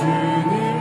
[0.00, 0.79] 주님.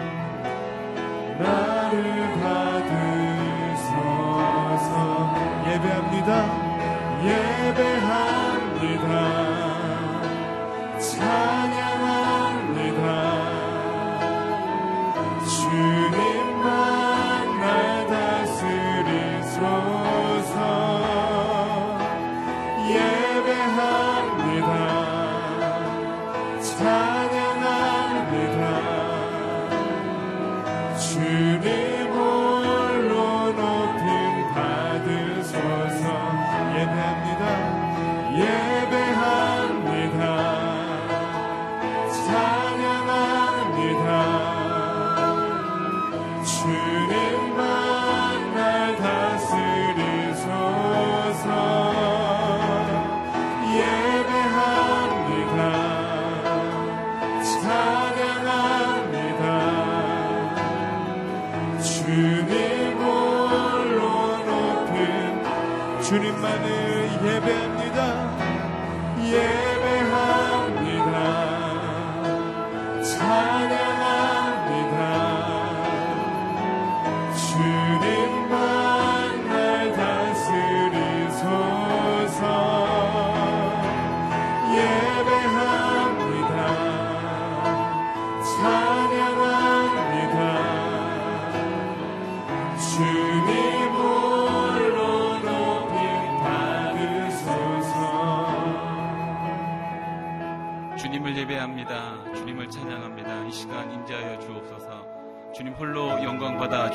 [46.79, 47.48] 찬양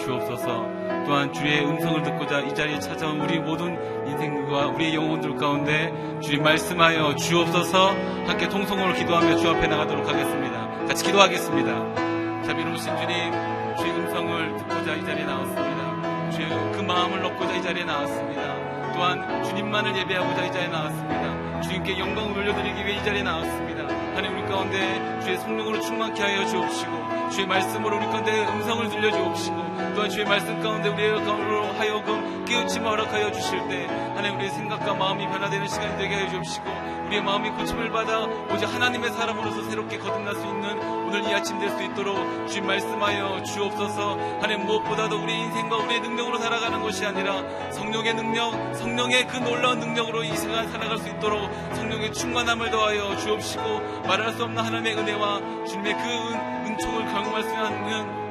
[0.05, 0.85] 주옵소서.
[1.07, 5.93] 또한 주의 음성을 듣고자 이 자리에 찾아온 우리 모든 인생과 우리의 영혼들 가운데
[6.23, 7.89] 주님 말씀하여 주옵소서.
[8.27, 10.69] 함께 통성으로 기도하며 주 앞에 나가도록 하겠습니다.
[10.87, 12.43] 같이 기도하겠습니다.
[12.45, 13.33] 자비로우신 주님,
[13.79, 16.31] 주의 음성을 듣고자 이 자리에 나왔습니다.
[16.31, 18.93] 주의 그 마음을 넣고자 이 자리에 나왔습니다.
[18.95, 21.61] 또한 주님만을 예배하고자 이 자리에 나왔습니다.
[21.63, 23.85] 주님께 영광을 올려드리기 위해 이 자리에 나왔습니다.
[24.15, 29.74] 하나님 우리 가운데 주의 성령으로 충만케 하여 주옵시고 주의 말씀으로 우리 가운데 음성을 들려 주옵시고
[29.95, 35.27] 또한 주의 말씀 가운데 우리의 가운데로 하여금 깨우침을 허락하여 주실 때 하나님 우리의 생각과 마음이
[35.27, 36.65] 변화되는 시간이 되게 하여 주옵시고
[37.07, 41.71] 우리의 마음이 고침을 받아 오직 하나님의 사람으로서 새롭게 거듭날 수 있는 오늘 이 아침 될
[41.71, 44.19] 수 있도록 주님 말씀하여 주옵소서.
[44.41, 50.25] 하나님 무엇보다도 우리의 인생과 우리의 능력으로 살아가는 것이 아니라 성령의 능력 성령의 그 놀라운 능력으로
[50.25, 53.63] 이 시간 살아갈 수 있도록 성령의 충만함을 더하여 주옵시고
[54.07, 58.24] 말할 수 없는 하나님의 은혜와 주님의 그 은, 은총을 경험할 수 있는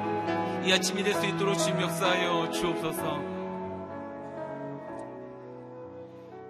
[0.65, 3.33] 이 아침이 될 수 있도록 주님 역사하여 주옵소서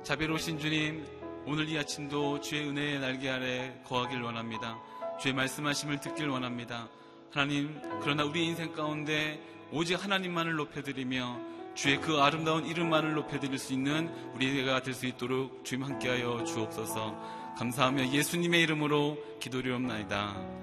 [0.04, 1.06] 자비로우신 주님
[1.46, 4.78] 오늘 이 아침도 주의 은혜의 날개 아래 거하길 원합니다.
[5.20, 6.88] 주의 말씀하심을 듣길 원합니다.
[7.32, 11.40] 하나님, 그러나 우리 인생 가운데 오직 하나님만을 높여드리며
[11.74, 17.54] 주의 그 아름다운 이름만을 높여드릴 수 있는 우리가 될 수 있도록 주님 함께하여 주옵소서.
[17.58, 20.63] 감사하며 예수님의 이름으로 기도리옵나이다.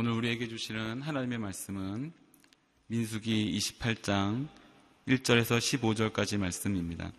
[0.00, 2.12] 오늘 우리에게 주시는 하나님의 말씀은
[2.86, 4.46] 민수기 28장
[5.08, 7.10] 1절에서 15절까지 말씀입니다.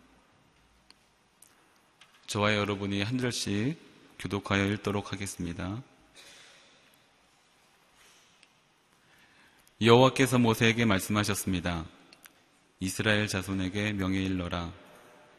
[2.26, 3.76] 저와 여러분이 한 절씩
[4.18, 5.82] 교독하여 읽도록 하겠습니다.
[9.82, 11.84] 여호와께서 모세에게 말씀하셨습니다.
[12.80, 14.72] 이스라엘 자손에게 명예 일러라.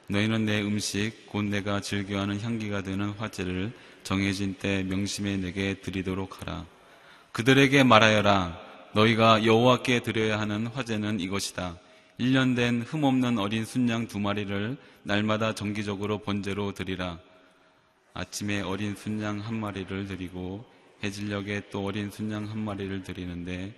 [0.06, 6.68] 너희는 내 음식 곧 내가 즐겨하는 향기가 되는 화제를 정해진 때 명심에 내게 드리도록 하라.
[7.32, 8.60] 그들에게 말하여라.
[8.94, 11.78] 너희가 여호와께 드려야 하는 화제는 이것이다.
[12.20, 17.20] 1년 된 흠없는 어린 순양 두 마리를 날마다 정기적으로 번제로 드리라.
[18.14, 20.66] 아침에 어린 순양 한 마리를 드리고
[21.04, 23.74] 해질녘에 또 어린 순양 한 마리를 드리는데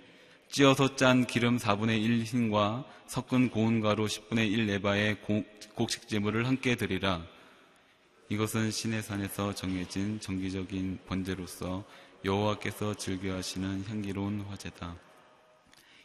[0.48, 5.18] 찌어서 짠 기름 4분의 1 흰과 섞은 고운 가루 10분의 1 에바의
[5.76, 7.24] 곡식 제물을 함께 드리라.
[8.30, 11.84] 이것은 신의 산에서 정해진 정기적인 번제로서
[12.24, 14.96] 여호와께서 즐겨하시는 향기로운 화제다.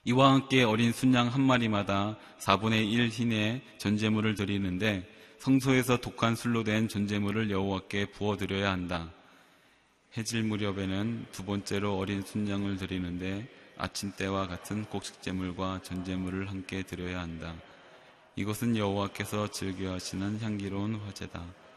[0.06, 5.08] 이와 함께 어린 순양 한 마리마다 4분의 1 흰의 전제물을 드리는데
[5.40, 9.12] 성소에서 독한 술로 된 전제물을 여호와께 부어 드려야 한다.
[10.18, 13.48] 해질 무렵에는 두 번째로 어린 순양을 드리는데
[13.78, 17.56] 아침 때와 같은 곡식제물과 전제물을 함께 드려야 한다.
[18.36, 21.69] 이것은 여호와께서 즐겨하시는 향기로운 화제다.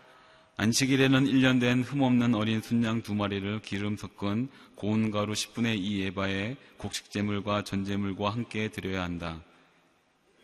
[0.58, 6.56] 안식일에는 1년 된 흠없는 어린 순양 두 마리를 기름 섞은 고운 가루 10분의 2 에바에
[6.76, 9.42] 곡식제물과 전제물과 함께 드려야 한다.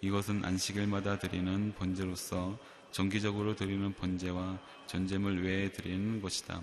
[0.00, 2.58] 이것은 안식일마다 드리는 번제로서
[2.90, 6.62] 정기적으로 드리는 번제와 전제물 외에 드리는 것이다.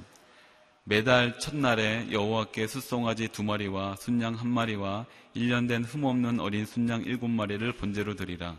[0.83, 7.27] 매달 첫날에 여호와께 숫송아지 두 마리와 순양 한 마리와 1년 된 흠없는 어린 순양 일곱
[7.27, 8.57] 마리를 번제로 드리라.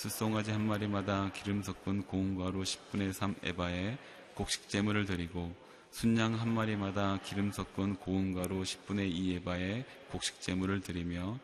[0.00, 3.98] 숫송아지 한 마리마다 기름 섞은 고운 가루 10분의 3 에바에
[4.34, 5.54] 곡식 제물을 드리고
[5.90, 11.38] 순양 한 마리마다 기름 섞은 고운 가루 10분의 2 에바에 곡식 제물을 드리며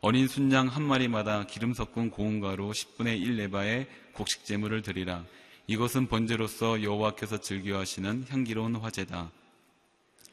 [0.00, 5.24] 어린 순양 한 마리마다 기름 섞은 고운 가루 10분의 1 에바에 곡식 제물을 드리라.
[5.68, 9.30] 이것은 번제로서 여호와께서 즐겨하시는 향기로운 화제다.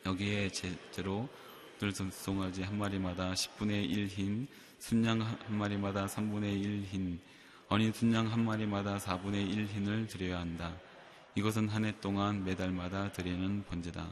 [0.04, 1.30] 여기에 제대로
[1.78, 4.48] 들송아지 한 마리마다 10분의 1 흰,
[4.80, 7.20] 순양 한 마리마다 3분의 1 흰,
[7.70, 10.74] 어린 순양 한 마리마다 4분의 1 흰을 드려야 한다.
[11.36, 14.08] 이것은 한 해 동안 매달마다 드리는 번제다.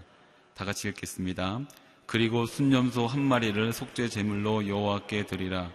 [0.53, 1.61] 다 같이 읽겠습니다.
[2.05, 5.71] 그리고 순념소 한 마리를 속죄 제물로 여호와께 드리라.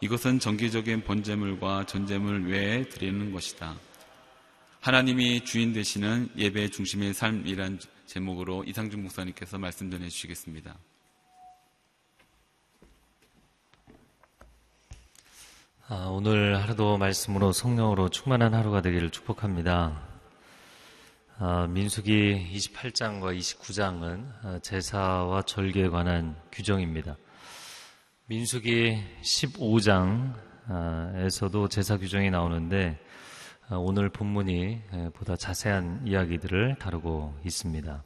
[0.00, 3.74] 이것은 정기적인 번제물과 전제물 외에 드리는 것이다.
[4.80, 10.76] 하나님이 주인 되시는 예배 중심의 삶이란 제목으로 이상준 목사님께서 말씀 전해 주시겠습니다.
[15.86, 20.00] 아, 오늘 하루도 말씀으로 성령으로 충만한 하루가 되기를 축복합니다.
[21.36, 27.18] 아, 민수기 28장과 29장은 아, 제사와 절기에 관한 규정입니다.
[28.28, 32.98] 민수기 15장에서도 제사 규정이 나오는데
[33.68, 34.80] 아, 오늘 본문이
[35.12, 38.02] 보다 자세한 이야기들을 다루고 있습니다.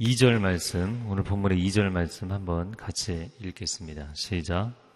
[0.00, 4.08] 2절 말씀, 오늘 본문의 2절 말씀 한번 같이 읽겠습니다.
[4.14, 4.89] 시작.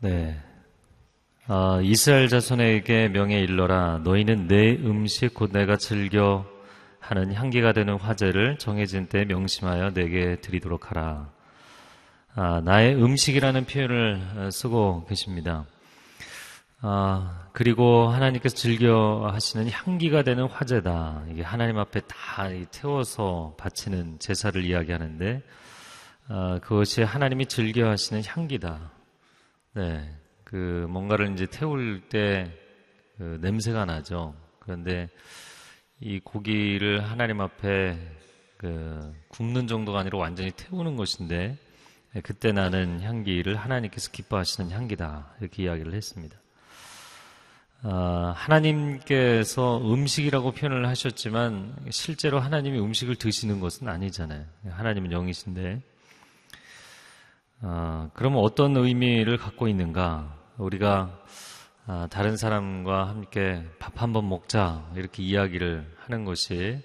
[0.00, 0.40] 네.
[1.48, 4.02] 아, 이스라엘 자손에게 명예 일러라.
[4.04, 6.46] 너희는 내 음식 곧 내가 즐겨
[7.00, 11.32] 하는 향기가 되는 화제를 정해진 때 명심하여 내게 드리도록 하라.
[12.36, 15.64] 아, 나의 음식이라는 표현을 어, 쓰고 계십니다.
[16.80, 21.24] 아, 그리고 하나님께서 즐겨 하시는 향기가 되는 화제다.
[21.32, 25.42] 이게 하나님 앞에 다 태워서 바치는 제사를 이야기하는데,
[26.28, 28.92] 아, 그것이 하나님이 즐겨 하시는 향기다.
[29.74, 30.14] 네.
[30.44, 32.68] 그 뭔가를 이제 태울 때
[33.18, 34.34] 그 냄새가 나죠.
[34.60, 35.08] 그런데
[36.00, 37.98] 이 고기를 하나님 앞에
[38.56, 41.58] 그 굽는 정도가 아니라 완전히 태우는 것인데
[42.14, 46.38] 네, 그때 나는 향기를 하나님께서 기뻐하시는 향기다 이렇게 이야기를 했습니다.
[47.82, 54.44] 아, 하나님께서 음식이라고 표현을 하셨지만 실제로 하나님이 음식을 드시는 것은 아니잖아요.
[54.70, 55.82] 하나님은 영이신데
[57.60, 60.34] 아, 그러면 어떤 의미를 갖고 있는가?
[60.58, 61.18] 우리가
[61.86, 66.80] 아, 다른 사람과 함께 밥 한 번 먹자 이렇게 이야기를 하는 것이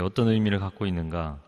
[0.00, 1.38] 어떤 의미를 갖고 있는가?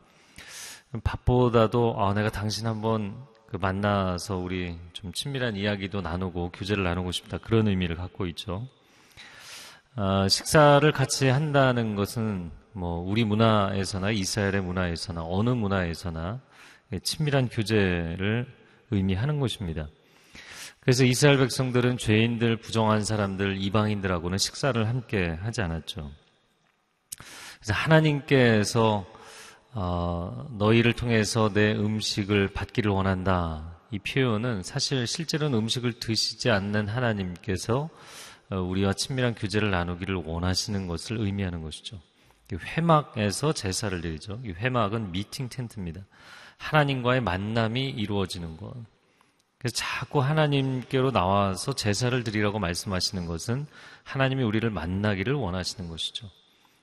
[1.04, 3.14] 밥보다도 아, 내가 당신 한번
[3.46, 8.66] 그 만나서 우리 좀 친밀한 이야기도 나누고 교제를 나누고 싶다 그런 의미를 갖고 있죠.
[9.96, 16.40] 아, 식사를 같이 한다는 것은 뭐 우리 문화에서나 이스라엘의 문화에서나 어느 문화에서나
[17.04, 18.46] 친밀한 교제를
[18.94, 19.88] 의미하는 것입니다.
[20.80, 26.10] 그래서 이스라엘 백성들은 죄인들, 부정한 사람들, 이방인들하고는 식사를 함께 하지 않았죠.
[27.58, 29.06] 그래서 하나님께서
[29.72, 33.78] 어, 너희를 통해서 내 음식을 받기를 원한다.
[33.90, 37.88] 이 표현은 사실 실제로는 음식을 드시지 않는 하나님께서
[38.50, 41.98] 어, 우리와 친밀한 교제를 나누기를 원하시는 것을 의미하는 것이죠.
[42.52, 44.40] 회막에서 제사를 드리죠.
[44.44, 46.02] 이 회막은 미팅 텐트입니다.
[46.58, 48.72] 하나님과의 만남이 이루어지는 것.
[49.58, 53.66] 그래서 자꾸 하나님께로 나와서 제사를 드리라고 말씀하시는 것은
[54.02, 56.28] 하나님이 우리를 만나기를 원하시는 것이죠.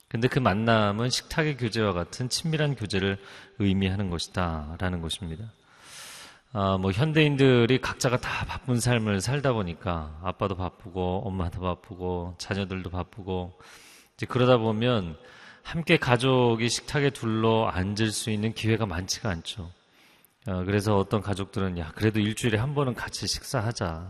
[0.08, 3.18] 근데 그 만남은 식탁의 교제와 같은 친밀한 교제를
[3.60, 4.76] 의미하는 것이다.
[4.80, 5.46] 라는 것입니다.
[6.54, 13.58] 아, 뭐 현대인들이 각자가 다 바쁜 삶을 살다 보니까 아빠도 바쁘고 엄마도 바쁘고 자녀들도 바쁘고
[14.18, 15.18] 이제 그러다 보면
[15.64, 19.72] 함께 가족이 식탁에 둘러 앉을 수 있는 기회가 많지가 않죠.
[20.48, 24.10] 어, 그래서 어떤 가족들은 야 그래도 일주일에 한 번은 같이 식사하자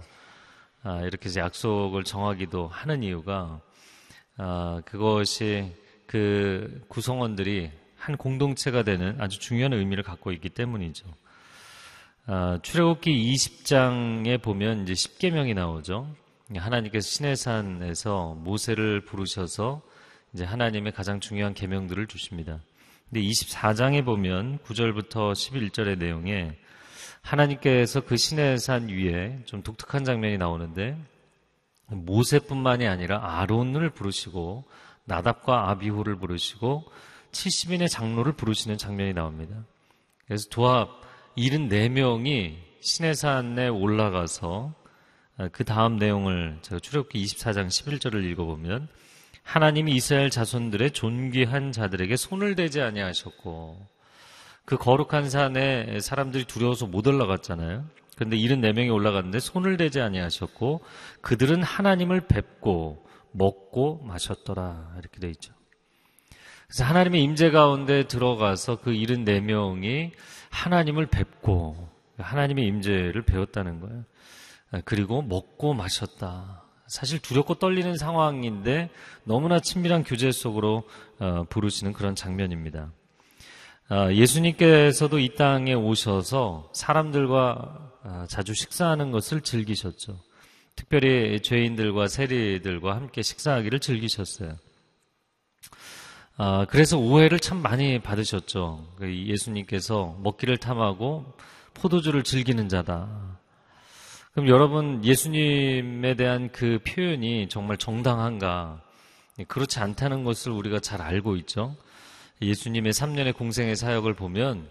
[0.83, 3.59] 아, 이렇게 약속을 정하기도 하는 이유가
[4.37, 5.75] 아, 그것이
[6.07, 11.05] 그 구성원들이 한 공동체가 되는 아주 중요한 의미를 갖고 있기 때문이죠.
[12.25, 16.07] 아, 출애굽기 20장에 보면 이제 10계명이 나오죠.
[16.55, 19.81] 하나님께서 시내산에서 모세를 부르셔서
[20.33, 22.59] 이제 하나님의 가장 중요한 계명들을 주십니다.
[23.09, 26.57] 근데 24장에 보면 9절부터 11절의 내용에
[27.21, 30.97] 하나님께서 그 시내산 위에 좀 독특한 장면이 나오는데
[31.87, 34.65] 모세뿐만이 아니라 아론을 부르시고
[35.03, 36.85] 나답과 아비후를 부르시고
[37.31, 39.65] 70인의 장로를 부르시는 장면이 나옵니다.
[40.25, 41.01] 그래서 도합
[41.37, 44.73] 74명이 시내산에 올라가서
[45.51, 48.87] 그 다음 내용을 제가 출애굽기 24장 11절을 읽어보면
[49.43, 53.87] 하나님이 이스라엘 자손들의 존귀한 자들에게 손을 대지 아니하셨고
[54.65, 57.85] 그 거룩한 산에 사람들이 두려워서 못 올라갔잖아요.
[58.15, 60.81] 그런데 74명이 올라갔는데 손을 대지 아니하셨고
[61.21, 65.53] 그들은 하나님을 뵙고 먹고 마셨더라 이렇게 돼 있죠.
[66.67, 70.11] 그래서 하나님의 임재 가운데 들어가서 그 74명이
[70.49, 74.03] 하나님을 뵙고 하나님의 임재를 배웠다는 거예요.
[74.85, 76.60] 그리고 먹고 마셨다.
[76.91, 78.89] 사실 두렵고 떨리는 상황인데
[79.23, 80.83] 너무나 친밀한 교제 속으로
[81.19, 82.91] 어, 부르시는 그런 장면입니다.
[83.89, 90.19] 어, 예수님께서도 이 땅에 오셔서 사람들과 어, 자주 식사하는 것을 즐기셨죠.
[90.75, 94.57] 특별히 죄인들과 세리들과 함께 식사하기를 즐기셨어요.
[96.69, 98.87] 그래서 오해를 참 많이 받으셨죠.
[98.97, 101.25] 그 예수님께서 먹기를 탐하고
[101.75, 103.39] 포도주를 즐기는 자다.
[104.33, 108.81] 그럼 여러분 예수님에 대한 그 표현이 정말 정당한가?
[109.49, 111.75] 그렇지 않다는 것을 우리가 잘 알고 있죠.
[112.41, 114.69] 예수님의 3년의 공생의 사역을 보면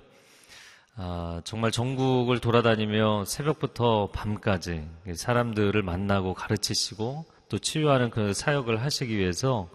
[0.96, 9.68] 아, 정말 전국을 돌아다니며 새벽부터 밤까지 사람들을 만나고 가르치시고 또 치유하는 그 사역을 하시기 위해서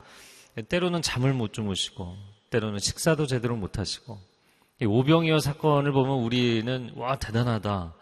[0.68, 2.16] 때로는 잠을 못 주무시고
[2.50, 4.20] 때로는 식사도 제대로 못 하시고
[4.84, 7.94] 오병이어 사건을 보면 우리는 와 대단하다.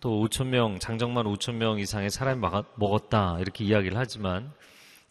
[0.00, 2.40] 또 5천 명, 장정만 5천 명 이상의 사람이
[2.76, 4.52] 먹었다 이렇게 이야기를 하지만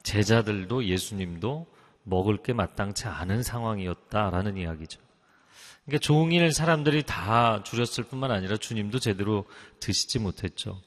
[0.04, 1.66] 제자들도 예수님도
[2.04, 5.02] 먹을 게 마땅치 않은 상황이었다라는 이야기죠.
[5.86, 9.46] 그러니까 종일 사람들이 다 줄였을 뿐만 아니라 주님도 제대로
[9.80, 10.82] 드시지 못했죠.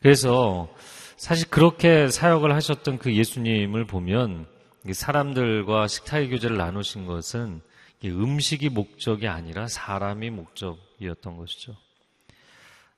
[0.00, 0.68] 그래서
[1.16, 4.46] 사실 그렇게 사역을 하셨던 그 예수님을 보면
[4.92, 7.60] 사람들과 식탁의 교제를 나누신 것은
[8.04, 11.76] 음식이 목적이 아니라 사람이 목적이었던 것이죠.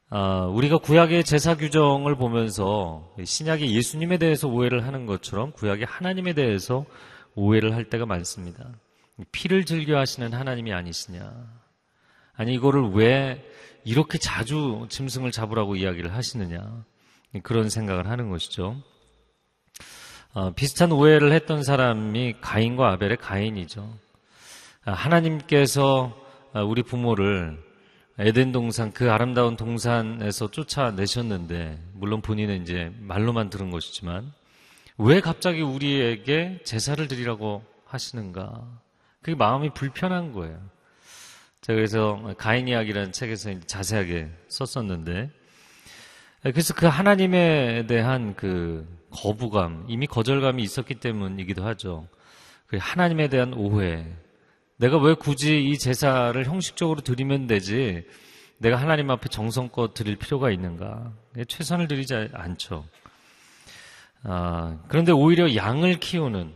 [0.08, 6.84] 아, 우리가 구약의 제사 규정을 보면서 신약의 예수님에 대해서 오해를 하는 것처럼 구약의 하나님에 대해서
[7.34, 8.70] 오해를 할 때가 많습니다.
[9.32, 11.32] 피를 즐겨 하시는 하나님이 아니시냐.
[12.34, 13.44] 아니, 이거를 왜
[13.84, 16.84] 이렇게 자주 짐승을 잡으라고 이야기를 하시느냐.
[17.42, 18.76] 그런 생각을 하는 것이죠.
[20.34, 23.92] 어, 비슷한 오해를 했던 사람이 가인과 아벨의 가인이죠.
[24.84, 26.16] 아, 하나님께서
[26.64, 27.58] 우리 부모를
[28.18, 34.32] 에덴 동산 그 아름다운 동산에서 쫓아내셨는데 물론 본인은 이제 말로만 들은 것이지만
[34.96, 38.64] 왜 갑자기 우리에게 제사를 드리라고 하시는가?
[39.20, 40.58] 그게 마음이 불편한 거예요.
[41.60, 45.30] 제가 그래서 가인 이야기라는 책에서 자세하게 썼었는데
[46.42, 52.06] 그래서 그 하나님에 대한 그 거부감, 이미 거절감이 있었기 때문이기도 하죠.
[52.66, 54.06] 그 하나님에 대한 오해,
[54.78, 58.04] 내가 왜 굳이 이 제사를 형식적으로 드리면 되지
[58.58, 61.12] 내가 하나님 앞에 정성껏 드릴 필요가 있는가?
[61.48, 62.86] 최선을 드리지 않죠.
[64.22, 66.52] 아, 그런데 오히려 양을 키우는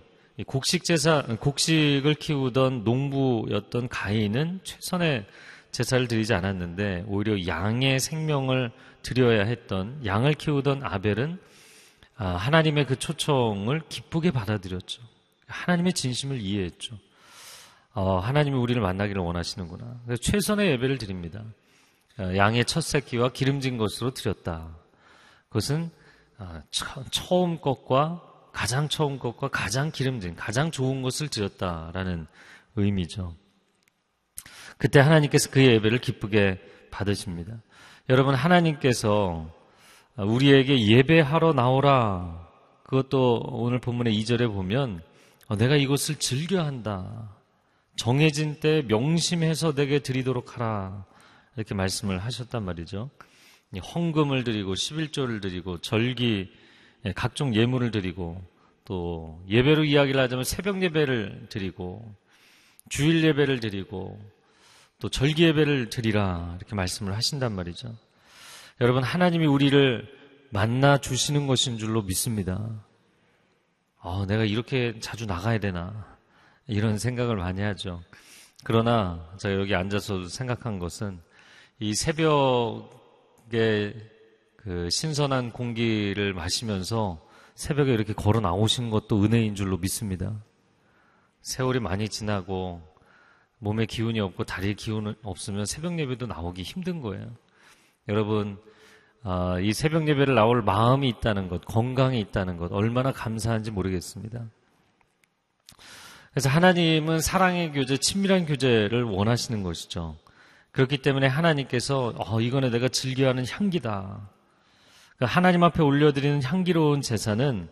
[0.47, 5.27] 곡식 제사, 곡식을 키우던 농부였던 가인은 최선의
[5.71, 11.39] 제사를 드리지 않았는데 오히려 양의 생명을 드려야 했던 양을 키우던 아벨은
[12.17, 15.03] 아, 하나님의 그 초청을 기쁘게 받아들였죠.
[15.47, 16.97] 하나님의 진심을 이해했죠.
[17.93, 20.01] 어, 하나님이 우리를 만나기를 원하시는구나.
[20.21, 21.43] 최선의 예배를 드립니다.
[22.19, 24.69] 어, 양의 첫 새끼와 기름진 것으로 드렸다.
[25.49, 25.91] 그것은
[26.39, 26.63] 어,
[27.11, 28.23] 처음 것과
[28.53, 32.27] 가장 처음 것과 가장 기름진, 가장 좋은 것을 드렸다라는
[32.77, 33.35] 의미죠.
[34.79, 37.61] 그때 하나님께서 그의 예배를 기쁘게 받으십니다.
[38.09, 39.51] 여러분, 하나님께서
[40.17, 42.49] 우리에게 예배하러 나오라.
[42.85, 45.03] 그것도 오늘 본문의 2절에 보면
[45.59, 47.40] 내가 이것을 즐겨 한다.
[47.97, 51.05] 정해진 때 명심해서 내게 드리도록 하라.
[51.57, 53.11] 이렇게 말씀을 하셨단 말이죠.
[53.79, 56.51] 헌금을 드리고 11조를 드리고 절기
[57.07, 58.43] 예, 각종 예물을 드리고
[58.85, 62.15] 또 예배로 이야기를 하자면 새벽 예배를 드리고
[62.89, 64.21] 주일 예배를 드리고
[64.99, 67.95] 또 절기 예배를 드리라 이렇게 말씀을 하신단 말이죠.
[68.81, 70.07] 여러분 하나님이 우리를
[70.51, 72.85] 만나 주시는 것인 줄로 믿습니다.
[74.01, 76.10] 아, 내가 이렇게 자주 나가야 되나
[76.67, 78.03] 이런 생각을 많이 하죠.
[78.65, 81.21] 그러나 제가 여기 앉아서 생각한 것은
[81.79, 83.95] 이 새벽에
[84.57, 90.43] 그 신선한 공기를 마시면서 새벽에 이렇게 걸어 나오신 것도 은혜인 줄로 믿습니다.
[91.43, 92.83] 세월이 많이 지나고
[93.59, 97.31] 몸에 기운이 없고 다리에 기운이 없으면 새벽 예배도 나오기 힘든 거예요.
[98.09, 98.59] 여러분,
[99.23, 104.47] 아, 이 새벽 예배를 나올 마음이 있다는 것, 건강이 있다는 것, 얼마나 감사한지 모르겠습니다.
[106.33, 110.17] 그래서 하나님은 사랑의 교제, 친밀한 교제를 원하시는 것이죠.
[110.71, 114.31] 그렇기 때문에 하나님께서 어, 이거는 내가 즐겨하는 향기다.
[115.17, 117.69] 그러니까 하나님 앞에 올려드리는 향기로운 제사는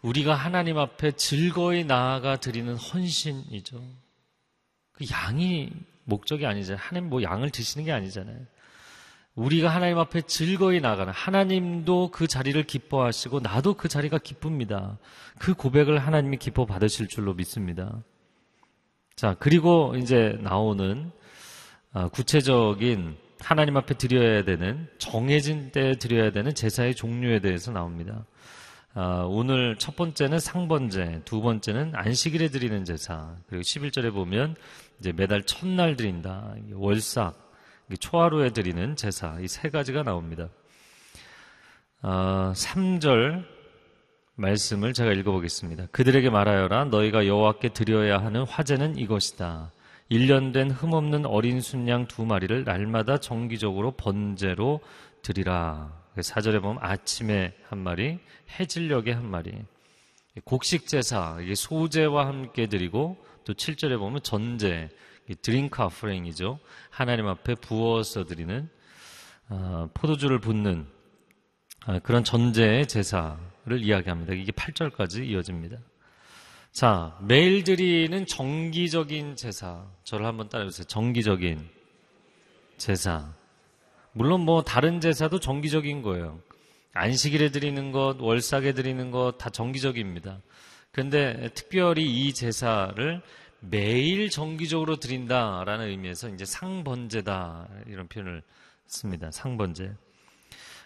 [0.00, 3.84] 우리가 하나님 앞에 즐거이 나아가 드리는 헌신이죠.
[4.92, 5.70] 그 양이
[6.04, 6.82] 목적이 아니잖아요.
[6.82, 8.38] 하나님 뭐 양을 드시는 게 아니잖아요.
[9.34, 14.98] 우리가 하나님 앞에 즐거이 나가는 하나님도 그 자리를 기뻐하시고 나도 그 자리가 기쁩니다.
[15.38, 18.02] 그 고백을 하나님이 기뻐 받으실 줄로 믿습니다.
[19.16, 21.10] 자, 그리고 이제 나오는
[21.94, 28.24] 아, 구체적인 하나님 앞에 드려야 되는 정해진 때 드려야 되는 제사의 종류에 대해서 나옵니다.
[28.94, 34.54] 아, 오늘 첫 번째는 상번제, 두 번째는 안식일에 드리는 제사, 그리고 11절에 보면
[35.00, 37.41] 이제 매달 첫날 드린다, 월삭,
[37.96, 40.48] 초하루에 드리는 제사, 이 세 가지가 나옵니다.
[42.00, 43.44] 아, 3절
[44.34, 45.86] 말씀을 제가 읽어보겠습니다.
[45.92, 49.70] 그들에게 말하여라, 너희가 여호와께 드려야 하는 화제는 이것이다.
[50.10, 54.80] 1년 된 흠없는 어린 숫양 두 마리를 날마다 정기적으로 번제로
[55.22, 55.92] 드리라.
[56.16, 58.18] 4절에 보면 아침에 한 마리,
[58.58, 59.52] 해질녘에 한 마리.
[60.44, 64.88] 곡식 제사, 이게 소제와 함께 드리고 또 7절에 보면 전제,
[65.40, 66.58] drink offering이죠.
[66.90, 68.68] 하나님 앞에 부어서 드리는
[69.48, 70.86] 어, 포도주를 붓는
[71.86, 74.34] 어, 그런 전제의 제사를 이야기합니다.
[74.34, 75.78] 이게 8절까지 이어집니다.
[76.72, 79.84] 자, 매일 드리는 정기적인 제사.
[80.04, 80.86] 저를 한번 따라해주세요.
[80.86, 81.68] 정기적인
[82.78, 83.32] 제사.
[84.12, 86.40] 물론 뭐 다른 제사도 정기적인 거예요.
[86.94, 90.40] 안식일에 드리는 것, 월삭에 드리는 것 다 정기적입니다.
[90.92, 93.22] 그런데 특별히 이 제사를
[93.64, 98.42] 매일 정기적으로 드린다라는 의미에서 이제 상번제다 이런 표현을
[98.86, 99.30] 씁니다.
[99.30, 99.92] 상번제.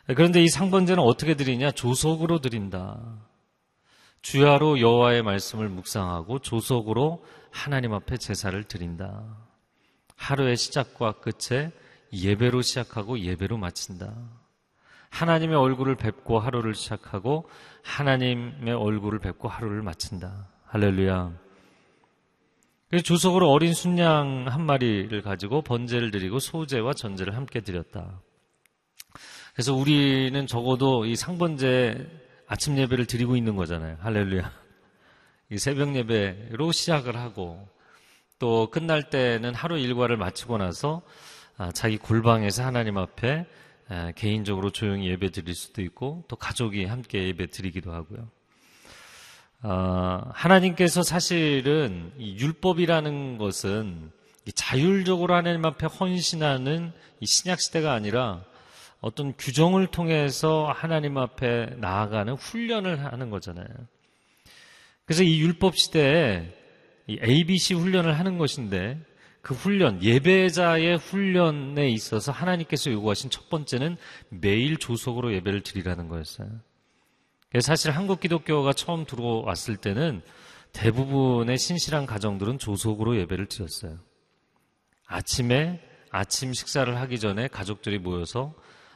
[0.09, 1.71] 그런데 이 상번제는 어떻게 드리냐?
[1.73, 3.01] 조속으로 드린다.
[4.21, 9.25] 주야로 여호와의 말씀을 묵상하고 조속으로 하나님 앞에 제사를 드린다.
[10.17, 11.73] 하루의 시작과 끝에
[12.13, 14.15] 예배로 시작하고 예배로 마친다.
[15.11, 17.49] 하나님의 얼굴을 뵙고 하루를 시작하고
[17.83, 20.49] 하나님의 얼굴을 뵙고 하루를 마친다.
[20.67, 21.46] 할렐루야.
[23.03, 28.21] 조속으로 어린 순양 한 마리를 가지고 번제를 드리고 소제와 전제를 함께 드렸다.
[29.55, 32.07] 그래서 우리는 적어도 이 상번제
[32.47, 33.97] 아침 예배를 드리고 있는 거잖아요.
[34.01, 34.53] 할렐루야.
[35.51, 37.69] 이 새벽 예배로 시작을 하고
[38.39, 41.03] 또 끝날 때는 하루 일과를 마치고 나서
[41.57, 43.47] 아, 자기 골방에서 하나님 앞에
[44.15, 48.29] 개인적으로 조용히 예배 드릴 수도 있고 또 가족이 함께 예배 드리기도 하고요.
[49.63, 54.11] 아, 하나님께서 사실은 율법이라는 것은
[54.55, 56.93] 자율적으로 하나님 앞에 헌신하는
[57.25, 58.45] 신약 시대가 아니라
[59.01, 63.67] 어떤 규정을 통해서 하나님 앞에 나아가는 훈련을 하는 거잖아요.
[65.05, 66.53] 그래서 이 율법 시대에
[67.07, 68.99] 이 ABC 훈련을 하는 것인데
[69.41, 73.97] 그 훈련, 예배자의 훈련에 있어서 하나님께서 요구하신 첫 번째는
[74.29, 76.49] 매일 조속으로 예배를 드리라는 거였어요.
[77.61, 80.23] 사실 한국 기독교가 처음 들어왔을 때는
[80.73, 83.99] 대부분의 신실한 가정들은 조속으로 예배를 드렸어요.
[85.07, 85.81] 아침에
[86.11, 88.55] 아침 식사를 하기 전에 가족들이 모여서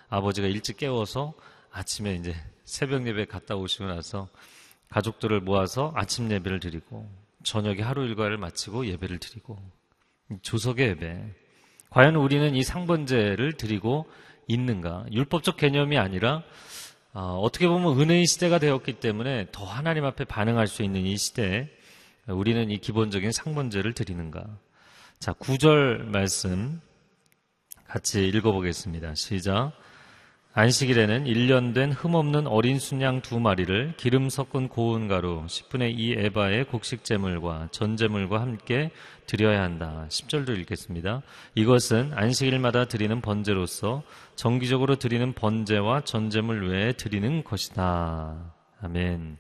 [0.09, 1.33] 아버지가 일찍 깨워서
[1.71, 2.35] 아침에 이제
[2.65, 4.29] 새벽 예배 갔다 오시고 나서
[4.89, 7.09] 가족들을 모아서 아침 예배를 드리고
[7.45, 9.57] 저녁에 하루 일과를 마치고 예배를 드리고
[10.43, 11.35] 조석의 예배.
[11.91, 14.07] 과연 우리는 이 상번제를 드리고
[14.47, 15.07] 있는가?
[15.11, 16.43] 율법적 개념이 아니라
[17.13, 21.69] 어, 떻게 보면 은혜의 시대가 되었기 때문에 더 하나님 앞에 반응할 수 있는 이 시대에
[22.27, 24.47] 우리는 이 기본적인 상번제를 드리는가?
[25.19, 26.81] 자, 구절 말씀
[27.87, 29.17] 같이 읽어보겠습니다.
[29.17, 29.73] 시작.
[30.53, 36.65] 안식일에는 1년 된 흠없는 어린 순양 두 마리를 기름 섞은 고운 가루 10분의 2 에바의
[36.65, 38.91] 곡식 제물과 전 제물과 함께
[39.27, 40.07] 드려야 한다.
[40.09, 41.23] 10절도 읽겠습니다.
[41.55, 44.03] 이것은 안식일마다 드리는 번제로서
[44.35, 48.53] 정기적으로 드리는 번제와 전 제물 외에 드리는 것이다.
[48.83, 49.39] 아멘.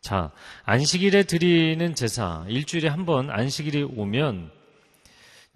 [0.00, 0.30] 자,
[0.64, 4.50] 안식일에 드리는 제사, 일주일에 한 번 안식일이 오면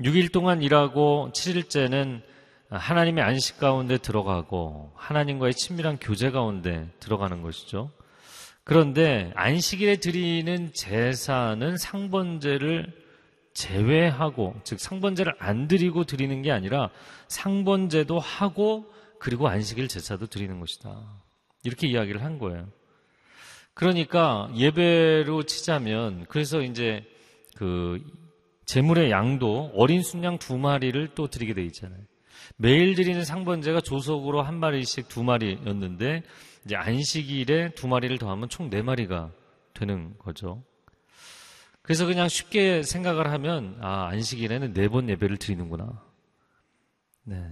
[0.03, 2.21] 6일 동안 일하고 7일째는
[2.71, 7.91] 하나님의 안식 가운데 들어가고 하나님과의 친밀한 교제 가운데 들어가는 것이죠.
[8.65, 12.93] 그런데 안식일에 드리는 제사는 상번제를
[13.55, 16.91] 제외하고 즉 상번제를 안 드리고 드리는 게 아니라
[17.29, 21.01] 상번제도 하고 그리고 안식일 제사도 드리는 것이다.
[21.63, 22.69] 이렇게 이야기를 한 거예요.
[23.73, 27.05] 그러니까 예배로 치자면 그래서 이제
[27.57, 28.03] 그
[28.67, 32.01] 제물의 양도 어린 순양 두 마리를 또 드리게 돼 있잖아요.
[32.57, 36.23] 매일 드리는 상번제가 조석으로 한 마리씩 두 마리였는데
[36.65, 39.31] 이제 안식일에 두 마리를 더하면 총 네 마리가
[39.75, 40.63] 되는 거죠.
[41.83, 46.03] 그래서 그냥 쉽게 생각을 하면 아 안식일에는 네 번 예배를 드리는구나.
[47.25, 47.45] 네,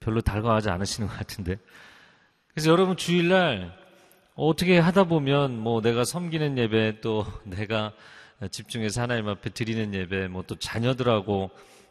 [0.00, 1.56] 별로 달가하지 않으시는 것 같은데.
[2.48, 3.72] 그래서 여러분 주일날
[4.34, 7.92] 어떻게 하다 보면 뭐 내가 섬기는 예배 또 내가
[8.50, 11.50] 집중해서 하나님 앞에 드리는 예배 뭐 또 자녀들하고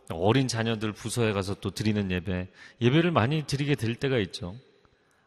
[0.10, 2.48] 어린 자녀들 부서에 가서 또 드리는 예배,
[2.82, 4.56] 예배를 많이 드리게 될 때가 있죠.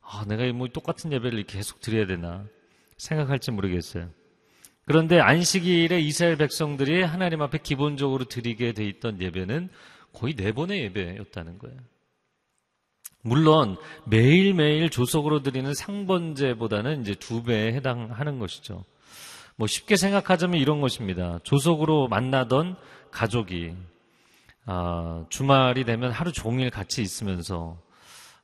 [0.02, 2.44] 아, 내가 뭐 똑같은 예배를 계속 드려야 되나
[2.96, 4.10] 생각할지 모르겠어요.
[4.86, 9.68] 그런데 안식일에 이스라엘 백성들이 하나님 앞에 기본적으로 드리게 돼 있던 예배는
[10.12, 11.78] 거의 네 번의 예배였다는 거예요.
[13.22, 18.84] 물론 매일매일 조석으로 드리는 상번제보다는 이제 두 배에 해당하는 것이죠.
[19.56, 21.38] 뭐 쉽게 생각하자면 이런 것입니다.
[21.42, 22.76] 조석으로 만나던
[23.10, 23.74] 가족이
[24.72, 27.76] 아, 주말이 되면 하루 종일 같이 있으면서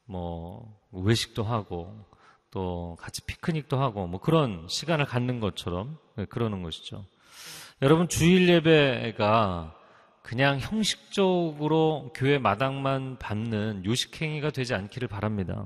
[0.06, 2.04] 뭐 외식도 하고
[2.50, 5.96] 또 같이 피크닉도 하고 뭐 그런 시간을 갖는 것처럼
[6.28, 7.04] 그러는 것이죠.
[7.80, 9.72] 여러분 주일 예배가
[10.22, 15.64] 그냥 형식적으로 교회 마당만 밟는 요식 행위가 되지 않기를 바랍니다.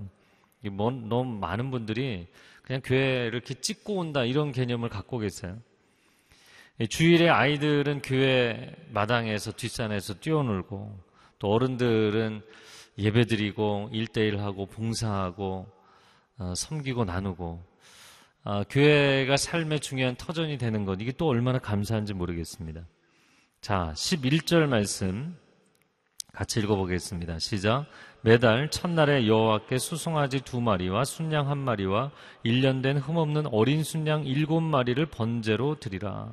[0.72, 2.28] 뭐, 너무 많은 분들이
[2.60, 5.56] 그냥 교회를 이렇게 찍고 온다 이런 개념을 갖고 계세요.
[6.88, 10.98] 주일에 아이들은 교회 마당에서 뒷산에서 뛰어놀고
[11.38, 12.42] 또 어른들은
[12.98, 15.66] 예배드리고 일대일하고 봉사하고
[16.38, 17.62] 어, 섬기고 나누고
[18.44, 22.86] 어, 교회가 삶의 중요한 터전이 되는 것 이게 또 얼마나 감사한지 모르겠습니다.
[23.60, 25.36] 자, 11절 말씀
[26.32, 27.38] 같이 읽어보겠습니다.
[27.38, 27.86] 시작.
[28.22, 32.10] 매달 첫날에 여호와께 수송아지 두 마리와 순양 한 마리와
[32.44, 36.30] 1년 된 흠없는 어린 순양 일곱 마리를 번제로 드리라.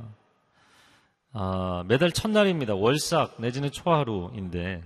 [1.40, 2.74] 아, 매달 첫날입니다.
[2.74, 4.82] 월삭 내지는 초하루인데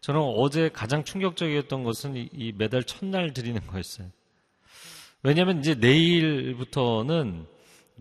[0.00, 4.08] 저는 어제 가장 충격적이었던 것은 이, 이 매달 첫날 드리는 거였어요.
[5.22, 7.44] 왜냐하면 이제 내일부터는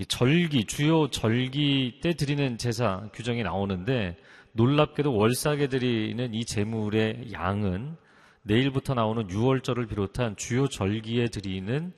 [0.08, 4.15] 절기 주요 절기 때 드리는 제사 규정이 나오는데
[4.54, 7.97] 놀랍게도 월삭에 드리는 이 제물의 양은
[8.43, 11.91] 내일부터 나오는 6월절을 비롯한 주요 절기에 드리는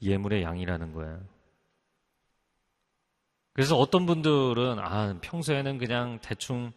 [0.00, 1.33] 예물의 양이라는 거예요.
[3.54, 6.72] 그래서 어떤 분들은 아 평소에는 그냥 대충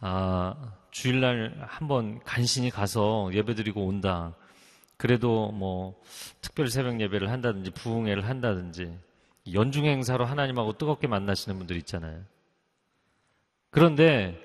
[0.00, 4.36] 아 주일날 한번 간신히 가서 예배드리고 온다.
[4.98, 6.00] 그래도 뭐
[6.42, 8.96] 특별 새벽 예배를 한다든지 부흥회를 한다든지
[9.52, 12.22] 연중 행사로 하나님하고 뜨겁게 만나시는 분들 있잖아요.
[13.70, 14.38] 그런데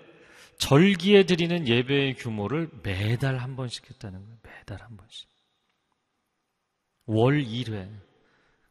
[0.60, 4.38] 절기에 드리는 예배의 규모를 매달 한 번씩 했다는 거예요.
[4.44, 5.28] 매달 한 번씩.
[7.06, 8.09] 월 1회.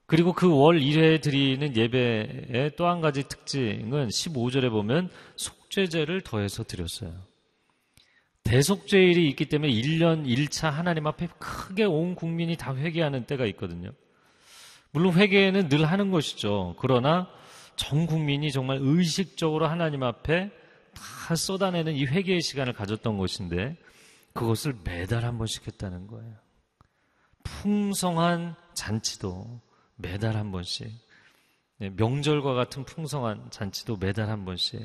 [0.09, 7.13] 그리고 그 월 1회 드리는 예배의 또 한 가지 특징은 15절에 보면 속죄제를 더해서 드렸어요.
[8.43, 13.91] 대속죄일이 있기 때문에 1년 1차 하나님 앞에 크게 온 국민이 다 회개하는 때가 있거든요.
[14.93, 16.75] 물론 회개는 늘 하는 것이죠.
[16.79, 17.29] 그러나
[17.77, 20.51] 전 국민이 정말 의식적으로 하나님 앞에
[20.95, 23.77] 다 쏟아내는 이 회개의 시간을 가졌던 것인데
[24.33, 26.35] 그것을 매달 한 번씩 했다는 거예요.
[27.45, 29.61] 풍성한 잔치도
[29.99, 30.91] 매달 한 번씩.
[31.79, 34.81] 네, 명절과 같은 풍성한 잔치도 매달 한 번씩.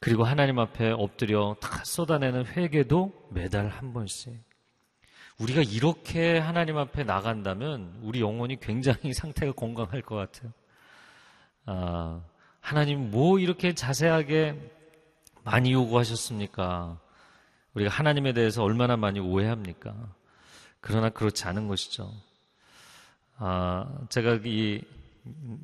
[0.00, 4.32] 그리고 하나님 앞에 엎드려 다 쏟아내는 회개도 매달 한 번씩.
[5.38, 10.52] 우리가 이렇게 하나님 앞에 나간다면 우리 영혼이 굉장히 상태가 건강할 것 같아요.
[11.66, 12.22] 아,
[12.60, 14.70] 하나님 뭐 이렇게 자세하게
[15.44, 16.98] 많이 요구하셨습니까?
[17.74, 19.94] 우리가 하나님에 대해서 얼마나 많이 오해합니까?
[20.80, 22.12] 그러나 그렇지 않은 것이죠.
[23.44, 24.80] 아, 제가 이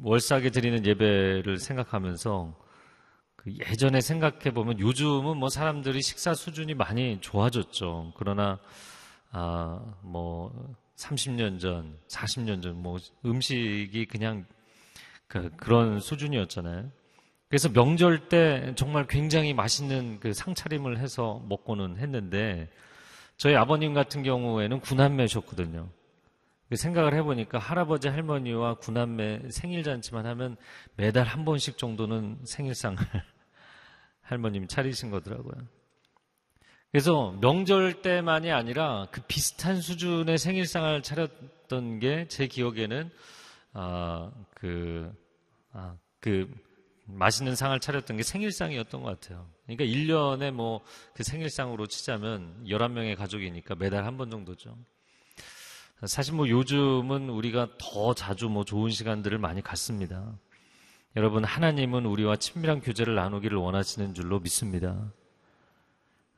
[0.02, 2.52] 월삭에 드리는 예배를 생각하면서
[3.36, 8.14] 그 예전에 생각해 보면 요즘은 뭐 사람들이 식사 수준이 많이 좋아졌죠.
[8.16, 8.58] 그러나
[9.30, 14.44] 아, 뭐 30년 전, 40년 전, 뭐, 음식이 그냥
[15.28, 16.90] 그, 그런 수준이었잖아요.
[17.48, 22.68] 그래서 명절 때 정말 굉장히 맛있는 그 상차림을 해서 먹고는 했는데,
[23.36, 25.90] 저희 아버님 같은 경우에는 구남매셨거든요.
[26.68, 30.56] 그 생각을 해보니까 할아버지 할머니와 구남매 생일잔치만 하면
[30.96, 32.98] 매달 한 번씩 정도는 생일상을
[34.22, 35.54] 할머님 차리신 거더라고요.
[36.92, 43.10] 그래서 명절 때만이 아니라 그 비슷한 수준의 생일상을 차렸던 게 제 기억에는
[43.74, 45.12] 아, 그,
[45.72, 46.50] 아, 그
[47.04, 49.46] 맛있는 상을 차렸던 게 생일상이었던 것 같아요.
[49.66, 50.82] 그러니까 1년에 뭐
[51.14, 54.76] 그 생일상으로 치자면 11명의 가족이니까 매달 한 번 정도죠.
[56.06, 60.38] 사실 뭐 요즘은 우리가 더 자주 뭐 좋은 시간들을 많이 갖습니다.
[61.16, 65.12] 여러분, 하나님은 우리와 친밀한 교제를 나누기를 원하시는 줄로 믿습니다.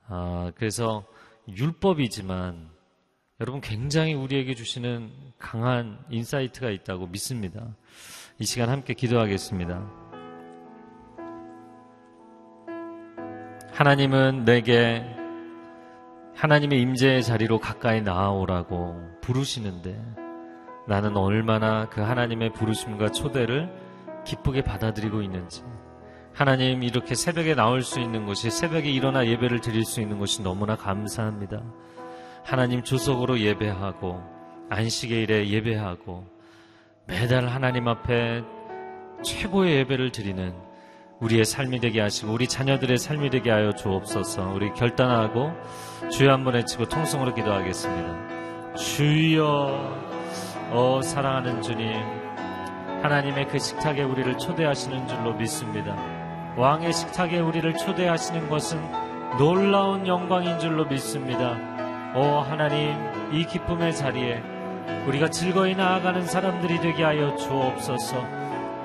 [0.07, 1.05] 아, 그래서
[1.49, 2.71] 율법이지만
[3.41, 7.75] 여러분 굉장히 우리에게 주시는 강한 insight가 있다고 믿습니다.
[8.39, 9.91] 이 시간 함께 기도하겠습니다.
[13.73, 15.05] 하나님은 내게
[16.35, 19.97] 하나님의 임재의 자리로 가까이 나아오라고 부르시는데
[20.89, 23.71] 나는 얼마나 그 하나님의 부르심과 초대를
[24.25, 25.63] 기쁘게 받아들이고 있는지
[26.35, 30.75] 하나님 이렇게 새벽에 나올 수 있는 것이 새벽에 일어나 예배를 드릴 수 있는 것이 너무나
[30.77, 31.63] 감사합니다.
[32.45, 34.21] 하나님 조속으로 예배하고
[34.69, 36.27] 안식의 일에 예배하고
[37.07, 38.43] 매달 하나님 앞에
[39.23, 40.55] 최고의 예배를 드리는
[41.21, 44.53] 우리의 삶이 되게 하시고 우리 자녀들의 삶이 되게 하여 주옵소서.
[44.55, 45.53] 우리 결단하고
[46.11, 48.40] 주여 한번 외치고 통성으로 기도하겠습니다.
[48.77, 49.99] 주여
[50.71, 51.93] 어 사랑하는 주님
[53.03, 55.97] 하나님의 그 식탁에 우리를 초대하시는 줄로 믿습니다.
[56.57, 58.79] 왕의 식탁에 우리를 초대하시는 것은
[59.39, 61.57] 놀라운 영광인 줄로 믿습니다.
[62.15, 62.95] 오 하나님
[63.33, 64.43] 이 기쁨의 자리에
[65.07, 68.25] 우리가 즐거이 나아가는 사람들이 되게 하여 주옵소서.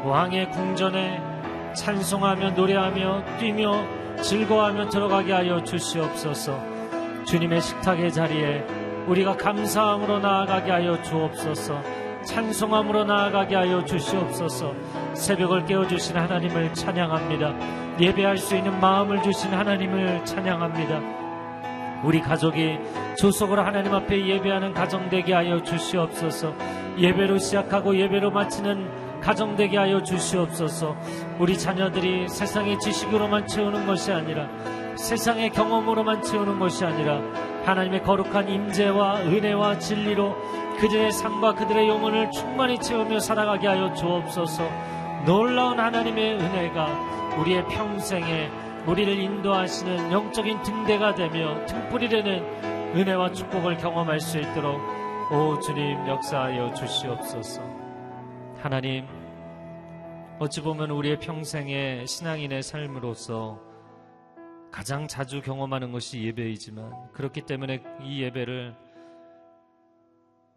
[0.04, 1.22] 왕의 궁전에
[1.74, 3.86] 찬송하며 노래하며 뛰며
[4.22, 6.60] 즐거워하며 들어가게 하여 주시옵소서.
[7.26, 11.82] 주님의 식탁의 자리에 우리가 감사함으로 나아가게 하여 주옵소서.
[12.26, 14.74] 찬송함으로 나아가게 하여 주시옵소서.
[15.14, 18.00] 새벽을 깨워주신 하나님을 찬양합니다.
[18.00, 21.02] 예배할 수 있는 마음을 주신 하나님을 찬양합니다.
[22.04, 22.80] 우리 가족이
[23.18, 26.54] 조속으로 하나님 앞에 예배하는 가정 되게 하여 주시옵소서.
[26.98, 30.96] 예배로 시작하고 예배로 마치는 가정 되게 하여 주시옵소서.
[31.40, 34.50] 우리 자녀들이 세상의 지식으로만 채우는 것이 아니라
[34.98, 37.22] 세상의 경험으로만 채우는 것이 아니라
[37.66, 40.36] 하나님의 거룩한 임재와 은혜와 진리로
[40.80, 44.70] 그들의 삶과 그들의 영혼을 충만히 채우며 살아가게 하여 주옵소서.
[45.26, 48.52] 놀라운 하나님의 은혜가 우리의 평생에
[48.86, 52.44] 우리를 인도하시는 영적인 등대가 되며 등불이 되는
[52.96, 54.80] 은혜와 축복을 경험할 수 있도록
[55.32, 57.62] 오 주님 역사하여 주시옵소서.
[58.62, 59.08] 하나님,
[60.38, 63.65] 어찌 보면 우리의 평생의 신앙인의 삶으로서
[64.76, 68.76] 가장 자주 경험하는 것이 예배이지만 그렇기 때문에 이 예배를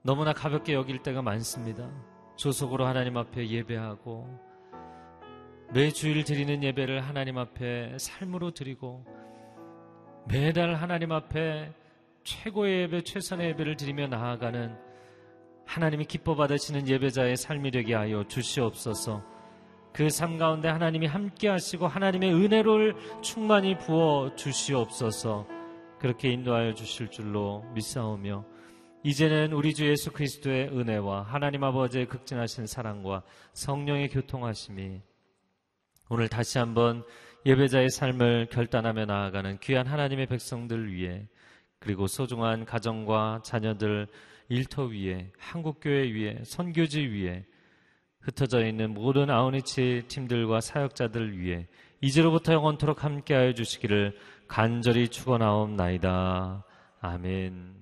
[0.03, 1.89] 너무나 가볍게 여길 때가 많습니다.
[2.35, 4.27] 조속으로 하나님 앞에 예배하고
[5.73, 9.05] 매 주일 드리는 예배를 하나님 앞에 삶으로 드리고
[10.27, 11.73] 매달 하나님 앞에
[12.25, 14.77] 최고의 예배, 최선의 예배를 드리며 나아가는
[15.65, 19.38] 하나님이 기뻐 받으시는 예배자의 삶이 되게 하여 주시옵소서.
[19.99, 25.49] 그 삶 가운데 하나님이 함께 하시고 하나님의 은혜를 충만히 부어 주시옵소서.
[25.99, 28.45] 그렇게 인도하여 주실 줄로 믿사오며
[29.03, 35.01] 이제는 우리 주 예수 그리스도의 은혜와 하나님 아버지의 극진하신 사랑과 성령의 교통하심이
[36.11, 37.03] 오늘 다시 한번
[37.45, 41.27] 예배자의 삶을 결단하며 나아가는 귀한 하나님의 백성들 위해
[41.81, 44.07] 그리고 소중한 가정과 자녀들
[44.49, 47.45] 일터 위에 한국교회 위에 선교지 위에
[48.21, 51.67] 흩어져 있는 모든 아우니치 팀들과 사역자들 위해
[52.01, 56.65] 이제로부터 영원토록 함께하여 주시기를 간절히 축원하옵나이다.
[57.01, 57.79] 아멘.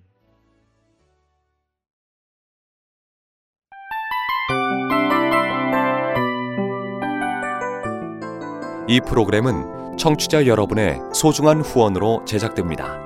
[8.89, 13.06] 이 프로그램은 청취자 여러분의 소중한 후원으로 제작됩니다.